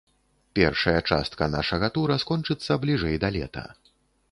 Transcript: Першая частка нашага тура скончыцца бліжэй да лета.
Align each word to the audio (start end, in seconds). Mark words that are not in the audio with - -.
Першая 0.59 0.95
частка 1.09 1.43
нашага 1.57 1.91
тура 1.99 2.17
скончыцца 2.25 2.81
бліжэй 2.87 3.15
да 3.27 3.33
лета. 3.39 3.67